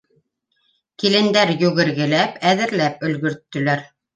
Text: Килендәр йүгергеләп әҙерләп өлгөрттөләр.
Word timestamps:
Килендәр 1.03 1.53
йүгергеләп 1.57 2.41
әҙерләп 2.55 3.07
өлгөрттөләр. 3.11 3.89